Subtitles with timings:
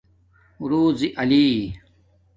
[0.69, 1.45] رُزݵ علی